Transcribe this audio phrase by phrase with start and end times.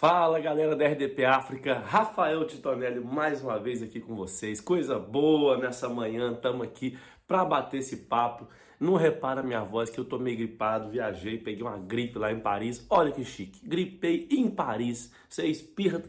[0.00, 4.58] Fala galera da RDP África, Rafael Titonelli mais uma vez aqui com vocês.
[4.58, 6.98] Coisa boa nessa manhã, estamos aqui
[7.28, 8.48] para bater esse papo.
[8.80, 12.40] Não repara minha voz que eu tô meio gripado, viajei, peguei uma gripe lá em
[12.40, 12.86] Paris.
[12.88, 15.12] Olha que chique, gripei em Paris.
[15.28, 16.02] Você espirra,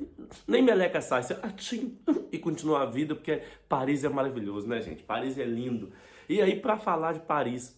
[0.48, 2.00] nem meleca sai, você atim,
[2.32, 5.04] e continua a vida porque Paris é maravilhoso, né, gente?
[5.04, 5.92] Paris é lindo.
[6.30, 7.78] E aí para falar de Paris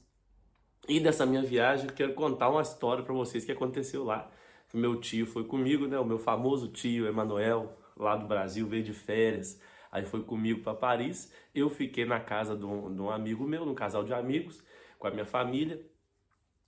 [0.88, 4.30] e dessa minha viagem, eu quero contar uma história para vocês que aconteceu lá
[4.74, 6.00] meu tio foi comigo, né?
[6.00, 9.62] O meu famoso tio Emanuel, lá do Brasil, veio de férias.
[9.92, 11.32] Aí foi comigo para Paris.
[11.54, 14.64] Eu fiquei na casa de um, de um amigo meu, num casal de amigos,
[14.98, 15.80] com a minha família.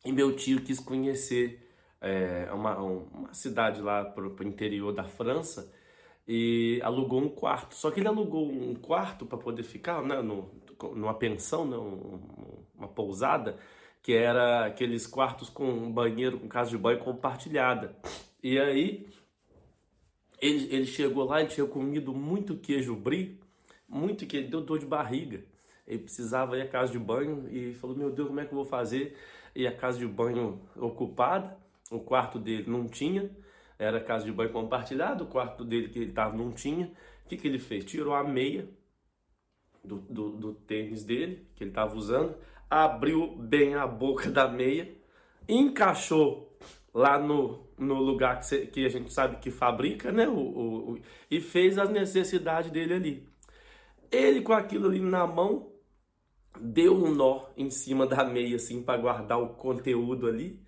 [0.06, 1.68] E meu tio quis conhecer
[2.00, 5.74] é, uma, uma cidade lá pro, pro interior da França
[6.28, 7.74] e alugou um quarto.
[7.76, 10.52] Só que ele alugou um quarto para poder ficar, né, no,
[10.96, 11.78] numa pensão, né,
[12.78, 13.58] uma pousada,
[14.06, 17.98] que era aqueles quartos com banheiro, com casa de banho compartilhada.
[18.44, 19.08] E aí
[20.40, 23.40] ele, ele chegou lá e tinha comido muito queijo brie,
[23.90, 25.44] muito que ele deu dor de barriga.
[25.88, 28.58] Ele precisava ir à casa de banho e falou: Meu Deus, como é que eu
[28.58, 29.18] vou fazer?
[29.56, 31.58] E a casa de banho ocupada,
[31.90, 33.32] o quarto dele não tinha,
[33.80, 36.92] era casa de banho compartilhada, o quarto dele que ele estava não tinha.
[37.26, 37.84] O que, que ele fez?
[37.84, 38.70] Tirou a meia
[39.84, 42.36] do, do, do tênis dele, que ele estava usando,
[42.70, 44.94] abriu bem a boca da meia,
[45.48, 46.58] encaixou
[46.94, 50.28] lá no, no lugar que, cê, que a gente sabe que fabrica, né?
[50.28, 51.00] O, o, o,
[51.30, 53.30] e fez as necessidades dele ali.
[54.12, 55.72] Ele com aquilo ali na mão,
[56.60, 60.64] deu um nó em cima da meia, assim, para guardar o conteúdo ali.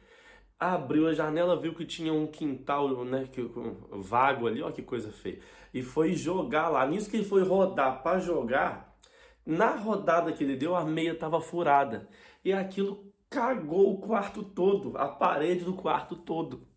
[0.60, 4.82] Abriu a janela, viu que tinha um quintal, né, que, um vago ali, ó que
[4.82, 5.40] coisa feia.
[5.74, 6.86] E foi jogar lá.
[6.86, 8.97] Nisso que ele foi rodar para jogar,
[9.48, 12.10] na rodada que ele deu, a meia estava furada.
[12.44, 16.68] E aquilo cagou o quarto todo, a parede do quarto todo.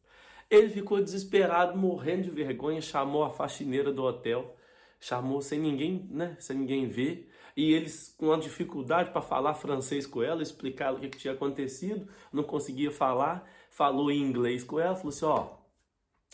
[0.49, 4.57] Ele ficou desesperado, morrendo de vergonha, chamou a faxineira do hotel,
[5.01, 10.07] chamou sem ninguém, né, sem ninguém ver, e eles com uma dificuldade para falar francês
[10.07, 14.79] com ela, explicar o que, que, tinha acontecido, não conseguia falar, falou em inglês com
[14.79, 15.57] ela, falou assim, ó,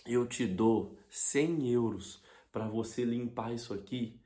[0.06, 2.22] eu te dou 100 euros
[2.52, 4.20] para você limpar isso aqui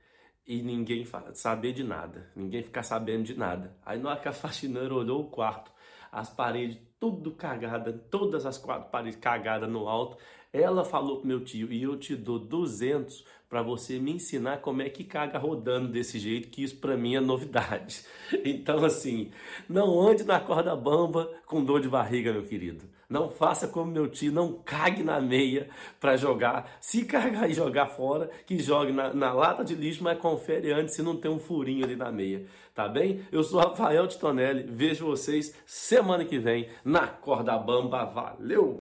[0.50, 3.72] e ninguém saber de nada, ninguém ficar sabendo de nada.
[3.86, 5.70] Aí na hora que a faxineira olhou o quarto,
[6.10, 10.16] as paredes tudo cagada, todas as quatro paredes cagadas no alto,
[10.52, 14.80] ela falou pro meu tio, e eu te dou 200 para você me ensinar como
[14.80, 18.04] é que caga rodando desse jeito, que isso para mim é novidade.
[18.44, 19.32] Então assim,
[19.68, 22.84] não ande na corda bamba com dor de barriga, meu querido.
[23.08, 25.68] Não faça como meu tio, não cague na meia
[25.98, 26.78] para jogar.
[26.80, 30.94] Se cagar e jogar fora, que jogue na, na, lata de lixo, mas confere antes
[30.94, 32.46] se não tem um furinho ali na meia.
[32.72, 33.22] Tá bem?
[33.32, 38.04] Eu sou Rafael Titonelli, vejo vocês semana que vem na Corda Bamba.
[38.04, 38.78] Valeu!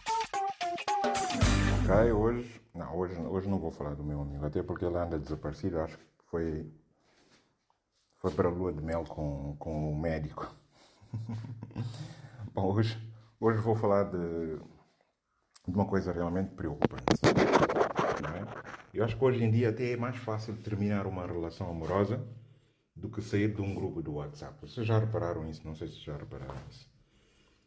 [1.88, 2.59] Cai hoje.
[2.74, 5.80] Não, hoje, hoje não vou falar do meu amigo, até porque ele anda desaparecido.
[5.80, 6.72] Acho que foi.
[8.18, 10.48] Foi para a lua de mel com, com o médico.
[12.54, 13.10] Bom, hoje
[13.42, 14.58] Hoje vou falar de,
[15.66, 17.06] de uma coisa realmente preocupante.
[17.26, 18.70] É?
[18.94, 22.22] Eu acho que hoje em dia até é mais fácil terminar uma relação amorosa
[22.94, 24.60] do que sair de um grupo do WhatsApp.
[24.60, 25.66] Vocês já repararam isso?
[25.66, 26.92] Não sei se já repararam isso.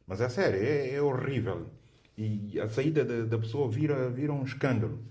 [0.07, 1.71] Mas é sério, é, é horrível.
[2.17, 5.05] E a saída da, da pessoa vira, vira um escândalo.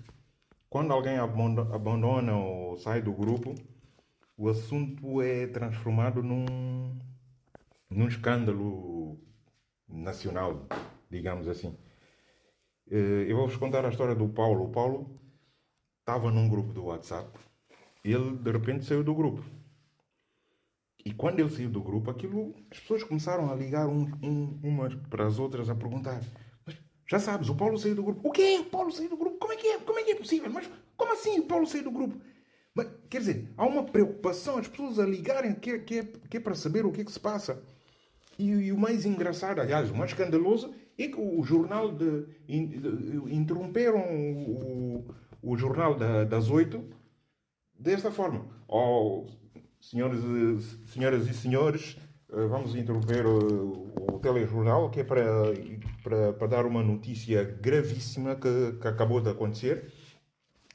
[0.69, 3.55] Quando alguém abandona ou sai do grupo,
[4.37, 6.97] o assunto é transformado num,
[7.89, 9.19] num escândalo
[9.87, 10.67] nacional,
[11.09, 11.77] digamos assim.
[12.89, 14.65] Eh, eu vou-vos contar a história do Paulo.
[14.65, 15.19] O Paulo
[15.99, 17.29] estava num grupo do WhatsApp
[18.03, 19.43] ele de repente saiu do grupo.
[21.03, 24.93] E quando ele saiu do grupo, aquilo, as pessoas começaram a ligar um, um, umas
[25.09, 26.21] para as outras a perguntar:
[27.11, 28.29] já sabes, o Paulo saiu do grupo.
[28.29, 28.59] O quê?
[28.61, 29.37] O Paulo saiu do grupo?
[29.37, 29.79] Como é que é?
[29.79, 30.49] Como é que é possível?
[30.49, 32.15] Mas como assim o Paulo saiu do grupo?
[32.73, 36.37] Mas, quer dizer, há uma preocupação, as pessoas a ligarem que é, que é, que
[36.37, 37.61] é para saber o que é que se passa.
[38.39, 43.35] E, e, o mais engraçado, aliás, o mais escandaloso, é que o jornal de, de
[43.35, 45.05] interromperam o,
[45.43, 46.81] o, jornal da, das oito
[47.77, 48.45] desta forma.
[48.69, 49.27] Oh,
[49.81, 50.21] senhores,
[50.85, 51.97] senhoras e senhores,
[52.31, 55.25] eh, vamos interromper o, o telejornal, que é para,
[56.03, 59.91] para, para dar uma notícia gravíssima que, que acabou de acontecer.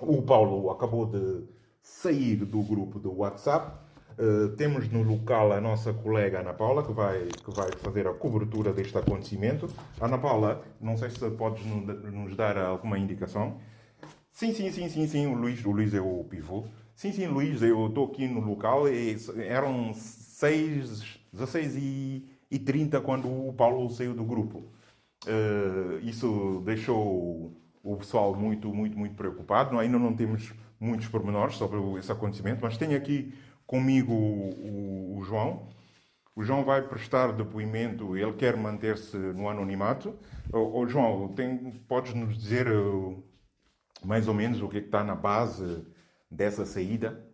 [0.00, 1.44] O Paulo acabou de
[1.82, 3.86] sair do grupo do WhatsApp
[4.18, 8.14] Uh, temos no local a nossa colega Ana Paula, que vai, que vai fazer a
[8.14, 9.68] cobertura deste acontecimento.
[10.00, 13.58] Ana Paula, não sei se podes nos dar alguma indicação.
[14.32, 16.64] Sim, sim, sim, sim, sim, o Luís, o Luís é o pivô.
[16.94, 23.02] Sim, sim, Luís, eu estou aqui no local e eram 6, 16 e, e 30
[23.02, 24.64] quando o Paulo saiu do grupo.
[25.26, 27.52] Uh, isso deixou
[27.82, 29.78] o pessoal muito, muito, muito preocupado.
[29.78, 33.34] Ainda não temos muitos pormenores sobre esse acontecimento, mas tenho aqui
[33.66, 35.68] comigo o, o, o João.
[36.34, 40.14] O João vai prestar depoimento, ele quer manter-se no anonimato.
[40.52, 43.22] O, o João, tem, podes nos dizer uh,
[44.04, 45.86] mais ou menos o que, é que está na base
[46.30, 47.24] dessa saída?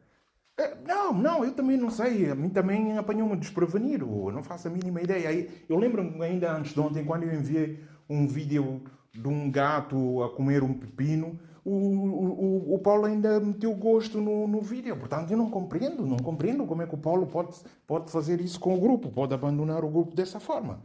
[0.58, 2.30] Eh, não, não, eu também não sei.
[2.30, 4.06] A mim também apanhou-me desprevenido.
[4.30, 5.48] Não faço a mínima ideia.
[5.68, 8.82] Eu lembro-me ainda antes de ontem, quando eu enviei um vídeo
[9.12, 14.46] de um gato a comer um pepino, o, o, o Paulo ainda meteu gosto no,
[14.48, 14.96] no vídeo.
[14.96, 17.56] Portanto, eu não compreendo, não compreendo como é que o Paulo pode,
[17.86, 20.80] pode fazer isso com o grupo, pode abandonar o grupo dessa forma.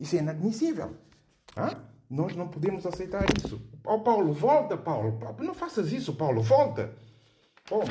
[0.00, 0.90] Isso é inadmissível.
[1.56, 1.70] Hã?
[2.08, 3.60] Nós não podemos aceitar isso.
[3.86, 5.18] Oh, Paulo, volta, Paulo.
[5.38, 6.92] Não faças isso, Paulo, volta.
[7.70, 7.84] Bom,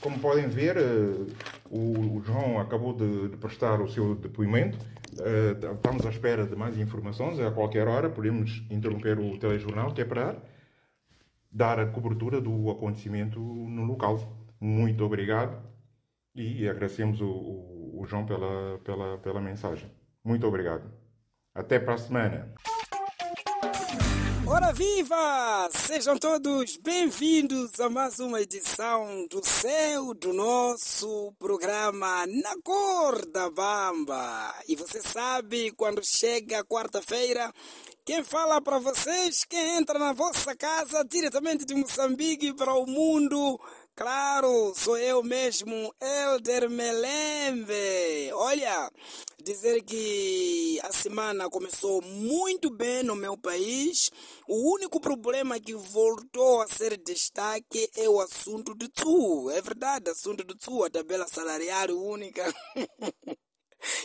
[0.00, 1.32] como podem ver, eh,
[1.70, 4.76] o João acabou de prestar o seu depoimento.
[5.18, 7.38] Eh, estamos à espera de mais informações.
[7.40, 10.36] A qualquer hora podemos interromper o telejornal, que é para
[11.50, 14.20] dar a cobertura do acontecimento no local.
[14.60, 15.62] Muito obrigado
[16.34, 19.88] e agradecemos o, João pela, pela, pela mensagem.
[20.22, 20.90] Muito obrigado.
[21.54, 22.52] Até para a semana.
[24.72, 25.68] Viva!
[25.70, 33.50] Sejam todos bem-vindos a mais uma edição do céu do nosso programa Na Cor da
[33.50, 34.54] Bamba.
[34.66, 37.52] E você sabe, quando chega quarta-feira,
[38.04, 43.60] quem fala para vocês, quem entra na vossa casa diretamente de Moçambique para o mundo,
[43.96, 48.32] Claro, sou eu mesmo, Elder Melembe.
[48.32, 48.90] Olha,
[49.42, 54.10] dizer que a semana começou muito bem no meu país.
[54.48, 59.50] O único problema que voltou a ser destaque é o assunto do TSU.
[59.50, 62.42] É verdade, assunto do TSU, a tabela salarial única.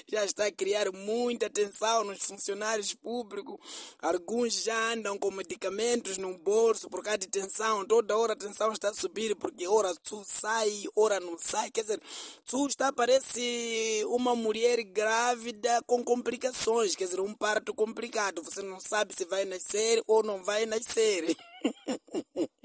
[0.07, 3.57] já está a criar muita tensão nos funcionários públicos.
[4.01, 7.85] Alguns já andam com medicamentos no bolso por causa de tensão.
[7.85, 11.71] Toda hora a tensão está a subir porque ora tu sai, ora não sai.
[11.71, 12.01] Quer dizer,
[12.45, 16.95] tu está parece uma mulher grávida com complicações.
[16.95, 18.43] Quer dizer, um parto complicado.
[18.43, 21.35] Você não sabe se vai nascer ou não vai nascer.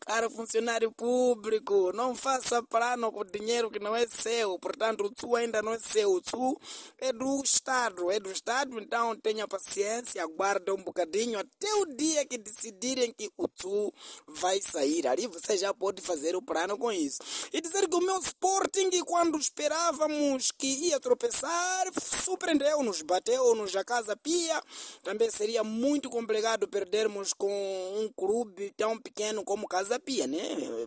[0.00, 4.58] Claro, funcionário público, não faça plano com dinheiro que não é seu.
[4.58, 6.12] Portanto, o TSU ainda não é seu.
[6.12, 6.60] O TSU
[6.98, 8.10] é do Estado.
[8.10, 13.30] É do Estado, então tenha paciência, aguarde um bocadinho até o dia que decidirem que
[13.36, 13.92] o TSU
[14.26, 15.06] vai sair.
[15.06, 17.18] Ali você já pode fazer o plano com isso.
[17.52, 24.16] E dizer que o meu Sporting, quando esperávamos que ia tropeçar, surpreendeu-nos, bateu-nos a casa
[24.16, 24.62] pia.
[25.02, 27.50] Também seria muito complicado perdermos com
[27.96, 30.38] um clube tão pequeno como como Casa Pia, né?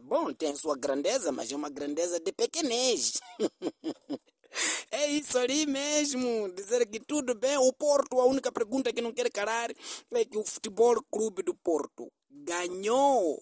[0.04, 3.14] Bom, tem sua grandeza, mas é uma grandeza de pequenez.
[4.92, 7.56] É isso ali mesmo, dizer que tudo bem.
[7.58, 11.54] O Porto, a única pergunta que não quer calar é que o Futebol Clube do
[11.54, 13.40] Porto ganhou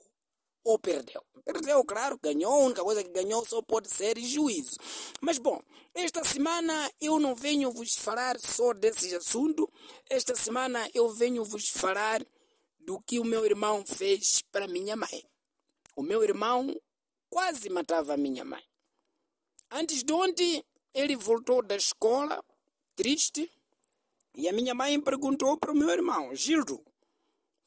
[0.66, 1.24] ou perdeu.
[1.46, 2.52] Perdeu, claro, ganhou.
[2.52, 4.76] A única coisa que ganhou só pode ser juízo.
[5.22, 5.62] Mas bom,
[5.96, 9.72] esta semana eu não venho vos falar só desse assunto.
[10.10, 12.22] Esta semana eu venho vos falar
[12.88, 15.26] do que o meu irmão fez para minha mãe.
[15.94, 16.74] O meu irmão
[17.30, 18.64] quase matava a minha mãe.
[19.70, 20.64] Antes de ontem,
[20.94, 22.42] ele voltou da escola,
[22.96, 23.52] triste,
[24.34, 26.82] e a minha mãe perguntou para o meu irmão, Gildo,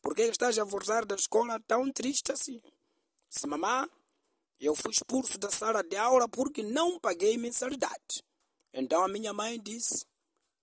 [0.01, 2.63] por que estás a voltar da escola tão triste assim?
[3.29, 3.87] Disse, mamã,
[4.59, 8.25] eu fui expulso da sala de aula porque não paguei mensalidade.
[8.73, 10.07] Então a minha mãe disse,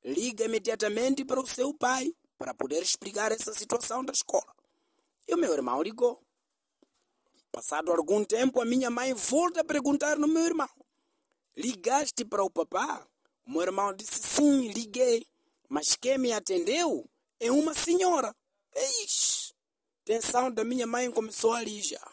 [0.03, 4.55] liga imediatamente para o seu pai para poder explicar essa situação da escola.
[5.27, 6.21] E o meu irmão ligou.
[7.51, 10.69] Passado algum tempo, a minha mãe volta a perguntar no meu irmão:
[11.55, 13.07] Ligaste para o papá?
[13.45, 15.25] O meu irmão disse: Sim, liguei.
[15.67, 18.35] Mas quem me atendeu é uma senhora.
[19.03, 19.53] Ixi,
[20.05, 22.05] tensão da minha mãe começou ali já.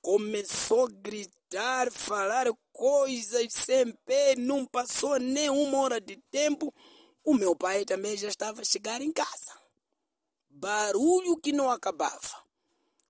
[0.00, 6.72] Começou a gritar, falar coisas sem pé, não passou nem uma hora de tempo
[7.28, 9.52] o meu pai também já estava a chegar em casa.
[10.48, 12.42] Barulho que não acabava.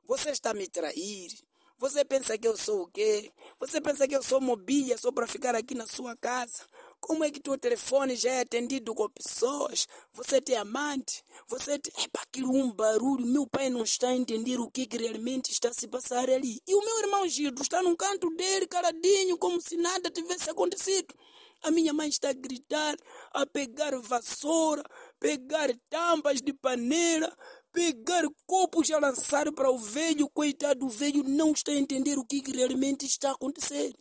[0.08, 1.38] Você está a me trair.
[1.78, 3.30] Você pensa que eu sou o quê?
[3.60, 6.66] Você pensa que eu sou mobília só para ficar aqui na sua casa?
[6.98, 9.86] Como é que teu telefone já é atendido com pessoas?
[10.12, 11.24] Você tem amante?
[11.46, 11.92] Você tem...
[12.02, 13.24] Epa, aquilo um barulho.
[13.24, 16.60] Meu pai não está a entender o que, que realmente está a se passar ali.
[16.66, 21.14] E o meu irmão Gildo está num canto dele, caladinho, como se nada tivesse acontecido.
[21.62, 22.96] A minha mãe está a gritar,
[23.32, 24.84] a pegar vassoura,
[25.18, 27.36] pegar tampas de panela,
[27.72, 30.28] pegar copos a lançar para o velho.
[30.30, 33.94] Coitado, o velho não está a entender o que realmente está a acontecer.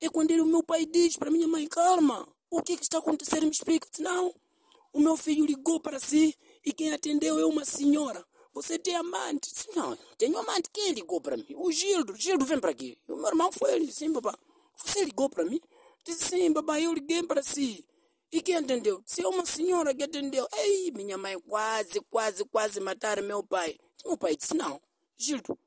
[0.00, 2.98] É quando ele, o meu pai diz para minha mãe: calma, o que, que está
[2.98, 3.44] acontecendo?
[3.44, 3.88] Me explica.
[3.98, 4.34] Não.
[4.92, 8.24] O meu filho ligou para si e quem atendeu é uma senhora.
[8.52, 9.52] você tem amante?
[9.74, 10.68] Não, tenho amante.
[10.72, 11.46] Quem ligou para mim?
[11.54, 12.16] O Gildo.
[12.16, 12.98] Gildo, vem para aqui.
[13.08, 13.92] O meu irmão foi ele.
[13.92, 14.36] Sim, papá.
[14.76, 15.60] Você ligou para mim?
[16.04, 17.86] Disse, sim, papá, eu liguei para si.
[18.32, 19.02] E quem atendeu?
[19.04, 20.46] Se é uma senhora que atendeu.
[20.54, 23.76] Ei, minha mãe quase, quase, quase mataram meu pai.
[24.04, 24.80] Meu pai disse, não.
[25.16, 25.58] Gildo,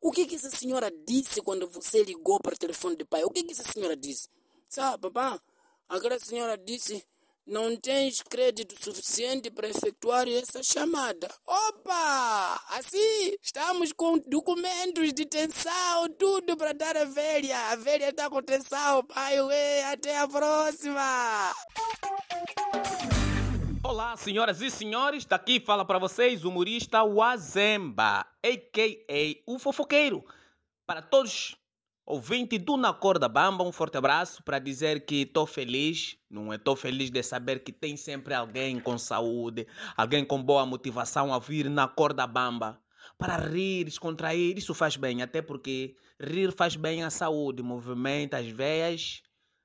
[0.00, 3.24] o que, que essa senhora disse quando você ligou para o telefone do pai?
[3.24, 4.28] O que, que essa senhora disse?
[4.68, 5.40] Sabe, papá,
[5.88, 7.04] aquela senhora disse
[7.46, 11.28] não tens crédito suficiente para efetuar essa chamada.
[11.46, 12.60] Opa!
[12.70, 17.58] Assim, estamos com documentos de tensão, tudo para dar a velha.
[17.70, 21.52] A velha está com tensão, pai, ué, até a próxima!
[23.84, 29.42] Olá, senhoras e senhores, daqui fala para vocês o humorista Wazemba, a.k.a.
[29.50, 30.24] o fofoqueiro.
[30.86, 31.56] Para todos
[32.12, 36.56] Ouvinte do Na Corda Bamba, um forte abraço para dizer que estou feliz, não é?
[36.56, 39.66] Estou feliz de saber que tem sempre alguém com saúde,
[39.96, 42.78] alguém com boa motivação a vir na Corda Bamba
[43.16, 44.58] para rir, descontrair.
[44.58, 49.22] Isso faz bem, até porque rir faz bem à saúde, movimenta as veias,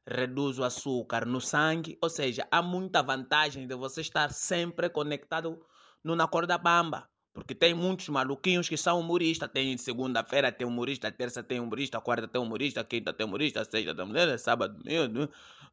[0.07, 5.61] reduz o açúcar no sangue, ou seja, há muita vantagem de você estar sempre conectado
[6.01, 7.09] no Na Corda Bamba.
[7.37, 9.47] Porque tem muitos maluquinhos que são humoristas.
[9.51, 14.03] Tem segunda-feira tem humorista, terça tem humorista, quarta tem humorista, quinta tem humorista, sexta tem
[14.03, 14.79] humorista, sábado.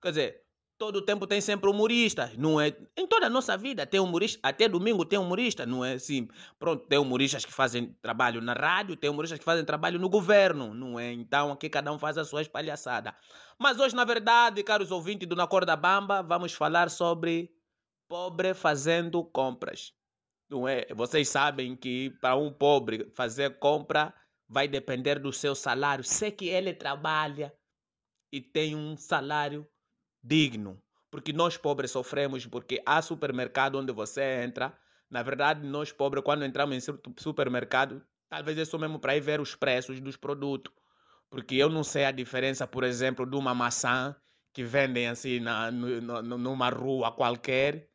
[0.02, 0.42] Quer dizer,
[0.76, 2.76] todo tempo tem sempre humorista, não é?
[2.94, 6.28] Em toda a nossa vida tem humorista, até domingo tem humorista, não é assim?
[6.58, 10.74] Pronto, tem humoristas que fazem trabalho na rádio, tem humoristas que fazem trabalho no governo,
[10.74, 11.12] não é?
[11.12, 13.14] Então aqui cada um faz a sua espalhaçada.
[13.58, 17.50] Mas hoje, na verdade, caros ouvintes do Na Corda Bamba, vamos falar sobre
[18.06, 19.94] pobre fazendo compras.
[20.48, 20.86] Não é?
[20.94, 24.14] Vocês sabem que para um pobre fazer compra
[24.48, 26.04] vai depender do seu salário.
[26.04, 27.52] Se que ele trabalha
[28.30, 29.66] e tem um salário
[30.22, 30.80] digno.
[31.10, 34.76] Porque nós pobres sofremos porque há supermercado onde você entra.
[35.08, 39.40] Na verdade, nós pobres, quando entramos em supermercado, talvez é só mesmo para ir ver
[39.40, 40.72] os preços dos produtos.
[41.30, 44.16] Porque eu não sei a diferença, por exemplo, de uma maçã
[44.52, 47.88] que vendem assim na, no, numa rua qualquer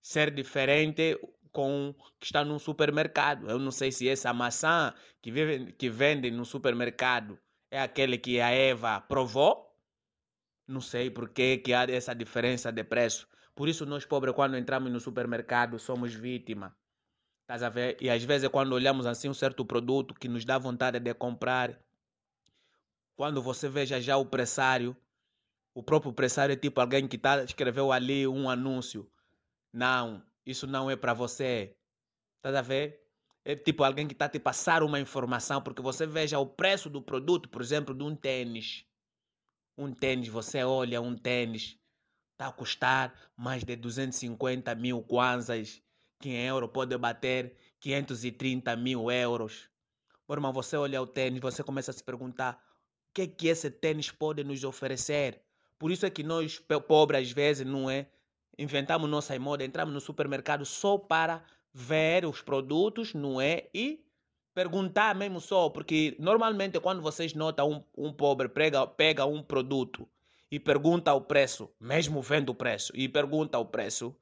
[0.00, 1.18] ser diferente
[1.56, 3.48] com que está num supermercado.
[3.48, 7.38] Eu não sei se essa maçã que, vive, que vende no supermercado
[7.70, 9.74] é aquele que a Eva provou.
[10.68, 13.26] Não sei por que, que há essa diferença de preço.
[13.54, 16.72] Por isso, nós pobres, quando entramos no supermercado, somos vítimas.
[17.40, 17.96] Estás a ver?
[18.02, 21.80] E às vezes, quando olhamos assim um certo produto que nos dá vontade de comprar,
[23.16, 24.94] quando você veja já o pressário,
[25.72, 29.10] o próprio pressário é tipo alguém que tá, escreveu ali um anúncio.
[29.72, 31.76] Não, isso não é para você.
[32.40, 33.02] Tá a ver?
[33.44, 37.02] É tipo alguém que está te passar uma informação, porque você veja o preço do
[37.02, 38.84] produto, por exemplo, de um tênis.
[39.76, 41.78] Um tênis, você olha um tênis,
[42.32, 45.82] está a custar mais de 250 mil kwanzas,
[46.20, 49.68] que em euro pode bater 530 mil euros.
[50.28, 52.60] Meu irmão, você olha o tênis, você começa a se perguntar
[53.10, 55.40] o que, que esse tênis pode nos oferecer.
[55.78, 58.10] Por isso é que nós, pobres, às vezes, não é?
[58.58, 63.68] Inventamos nossa moda, entramos no supermercado só para ver os produtos, não é?
[63.74, 64.04] E
[64.54, 70.08] perguntar mesmo só, porque normalmente quando vocês notam um, um pobre pega, pega um produto
[70.50, 74.16] e pergunta o preço, mesmo vendo o preço, e pergunta o preço,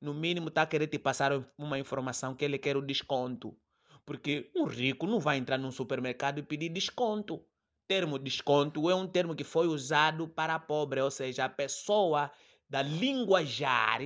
[0.00, 3.56] no mínimo está querendo te passar uma informação que ele quer o desconto.
[4.04, 7.40] Porque um rico não vai entrar num supermercado e pedir desconto.
[7.86, 12.30] Termo desconto é um termo que foi usado para pobre, ou seja, a pessoa
[12.72, 14.00] da linguajar,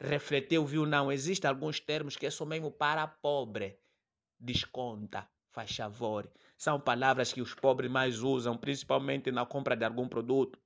[0.00, 0.84] refletiu, viu?
[0.84, 3.78] Não, existem alguns termos que é só mesmo para pobre.
[4.40, 6.28] Desconta, faz favor.
[6.56, 10.58] São palavras que os pobres mais usam, principalmente na compra de algum produto.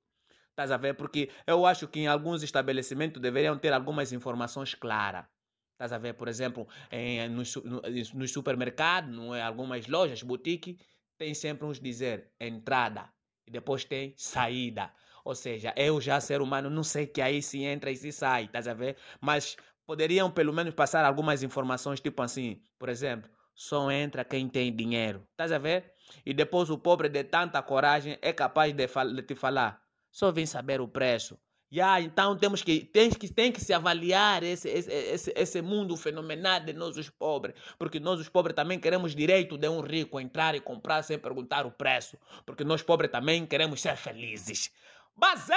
[0.49, 0.95] Estás a ver?
[0.95, 5.27] Porque eu acho que em alguns estabelecimentos deveriam ter algumas informações claras.
[5.73, 7.55] Estás a ver, por exemplo, em, nos,
[8.15, 9.43] nos supermercados, não é?
[9.43, 10.79] algumas lojas, boutique,
[11.19, 13.13] tem sempre uns dizer entrada
[13.45, 14.91] e depois tem saída.
[15.23, 18.45] Ou seja, eu já ser humano não sei que aí se entra e se sai,
[18.45, 18.97] estás a ver?
[19.21, 24.75] Mas poderiam pelo menos passar algumas informações, tipo assim, por exemplo, só entra quem tem
[24.75, 25.93] dinheiro, estás a ver?
[26.25, 30.45] E depois o pobre de tanta coragem é capaz de, de te falar, só vem
[30.45, 31.39] saber o preço.
[31.73, 35.97] Yeah, então temos que tem que tem que se avaliar esse, esse, esse, esse mundo
[35.97, 40.19] fenomenal de nós os pobres, porque nós os pobres também queremos direito de um rico
[40.19, 42.15] entrar e comprar sem perguntar o preço,
[42.45, 44.69] porque nós pobres também queremos ser felizes.
[45.15, 45.55] Basei!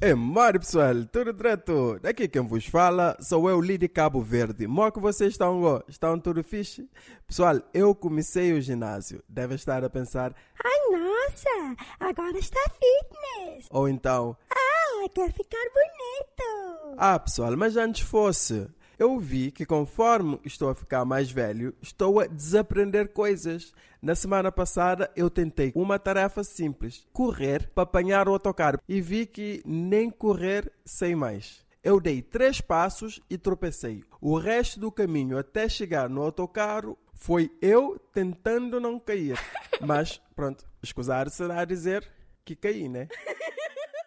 [0.00, 1.98] É mar pessoal, tudo direto.
[2.00, 4.66] Daqui quem vos fala sou eu, Lidi Cabo Verde.
[4.66, 6.88] Mó que vocês estão, estão tudo fixe?
[7.26, 9.22] Pessoal, eu comecei o ginásio.
[9.28, 13.66] Deve estar a pensar, ai nossa, agora está fitness.
[13.70, 16.96] Ou então, ah, quer ficar bonito.
[16.98, 18.68] Ah pessoal, mas antes fosse.
[18.98, 23.72] Eu vi que conforme estou a ficar mais velho, estou a desaprender coisas.
[24.00, 29.26] Na semana passada eu tentei uma tarefa simples, correr para apanhar o autocarro e vi
[29.26, 31.64] que nem correr sei mais.
[31.82, 34.02] Eu dei três passos e tropecei.
[34.20, 39.38] O resto do caminho até chegar no autocarro foi eu tentando não cair.
[39.80, 42.08] Mas, pronto, escusar será dizer
[42.44, 43.08] que caí, né?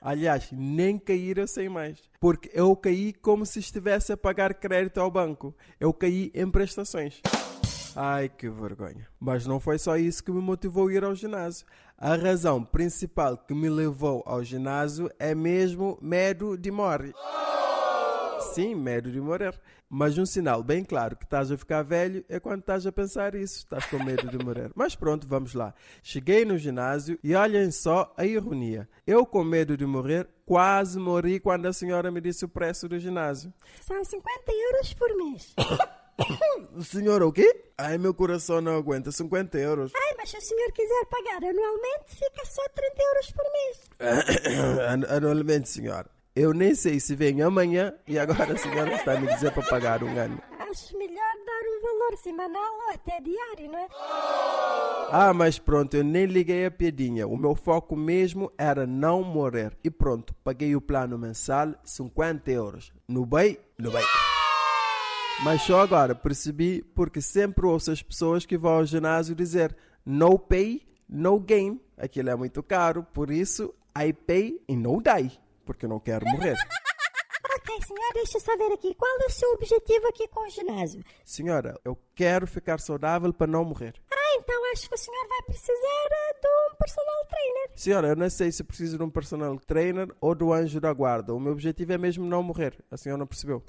[0.08, 2.02] Aliás, nem cair eu sei mais.
[2.18, 5.54] Porque eu caí como se estivesse a pagar crédito ao banco.
[5.82, 7.20] Eu caí em prestações.
[7.94, 9.06] Ai, que vergonha.
[9.20, 11.68] Mas não foi só isso que me motivou a ir ao ginásio.
[11.98, 17.14] A razão principal que me levou ao ginásio é mesmo medo de morrer.
[18.54, 19.60] Sim, medo de morrer.
[19.89, 23.36] Mas um sinal bem claro que estás a ficar velho é quando estás a pensar
[23.36, 24.70] isso, estás com medo de morrer.
[24.75, 25.74] Mas pronto, vamos lá.
[26.03, 28.89] Cheguei no ginásio e olhem só a ironia.
[29.06, 33.00] Eu, com medo de morrer, quase morri quando a senhora me disse o preço do
[33.00, 33.53] ginásio.
[33.82, 35.56] São 50 euros por mês.
[36.84, 37.72] Senhora, o quê?
[37.77, 39.12] Ai, meu coração não aguenta.
[39.12, 39.91] 50 euros.
[39.96, 45.08] Ai, mas se o senhor quiser pagar anualmente, fica só 30 euros por mês.
[45.12, 46.16] Anualmente, senhora.
[46.39, 49.67] Eu nem sei se vem amanhã e agora a senhora está a me dizer para
[49.67, 50.39] pagar um ano.
[50.70, 53.88] Acho melhor dar um valor semanal ou até diário, não é?
[55.10, 57.27] Ah, mas pronto, eu nem liguei a piadinha.
[57.27, 59.75] O meu foco mesmo era não morrer.
[59.84, 62.94] E pronto, paguei o plano mensal, 50 euros.
[63.08, 64.06] No bem, no bem.
[65.44, 69.75] Mas só agora percebi porque sempre ouço as pessoas que vão ao ginásio dizer
[70.06, 71.82] no pay, no game.
[71.98, 75.32] Aquilo é muito caro, por isso I pay e no die,
[75.67, 76.55] porque eu não quero morrer.
[77.55, 78.95] Ok, senhor, deixa eu saber aqui.
[78.95, 81.03] Qual é o seu objetivo aqui com o ginásio?
[81.25, 83.93] Senhora, eu quero ficar saudável para não morrer.
[84.09, 87.69] Ah, então acho que o senhor vai precisar eh, de um personal trainer.
[87.75, 91.33] Senhora, eu não sei se preciso de um personal trainer ou do anjo da guarda.
[91.33, 92.74] O meu objetivo é mesmo não morrer.
[92.89, 93.63] A senhora não percebeu?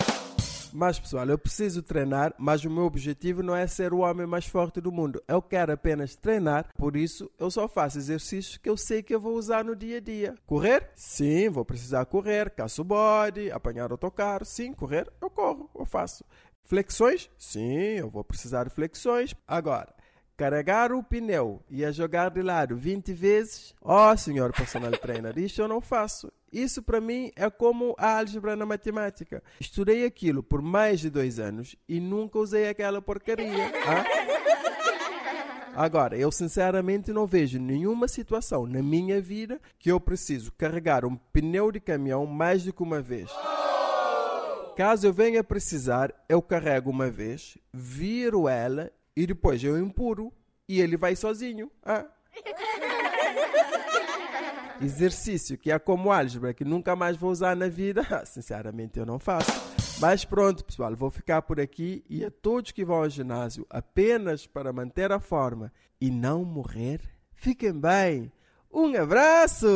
[0.72, 4.46] Mas, pessoal, eu preciso treinar, mas o meu objetivo não é ser o homem mais
[4.46, 5.22] forte do mundo.
[5.26, 9.20] Eu quero apenas treinar, por isso eu só faço exercícios que eu sei que eu
[9.20, 10.34] vou usar no dia a dia.
[10.46, 10.90] Correr?
[10.94, 12.50] Sim, vou precisar correr.
[12.50, 14.44] Caço body, apanhar autocarro.
[14.44, 16.24] Sim, correr, eu corro, eu faço.
[16.64, 17.30] Flexões?
[17.38, 19.34] Sim, eu vou precisar de flexões.
[19.46, 19.94] Agora,
[20.36, 23.74] carregar o pneu e a jogar de lado 20 vezes?
[23.80, 26.30] Oh, senhor personal trainer, isso eu não faço.
[26.52, 29.42] Isso para mim é como a álgebra na matemática.
[29.60, 33.72] Estudei aquilo por mais de dois anos e nunca usei aquela porcaria.
[33.86, 34.04] ah?
[35.76, 41.14] Agora, eu sinceramente não vejo nenhuma situação na minha vida que eu preciso carregar um
[41.14, 43.30] pneu de caminhão mais do que uma vez.
[44.76, 50.32] Caso eu venha precisar, eu carrego uma vez, viro ela e depois eu empurro
[50.68, 51.70] e ele vai sozinho.
[51.84, 52.06] Ah?
[54.80, 59.18] Exercício que é como álgebra, que nunca mais vou usar na vida, sinceramente eu não
[59.18, 59.50] faço.
[60.00, 64.46] Mas pronto, pessoal, vou ficar por aqui e a todos que vão ao ginásio apenas
[64.46, 67.00] para manter a forma e não morrer,
[67.34, 68.30] fiquem bem.
[68.72, 69.66] Um abraço!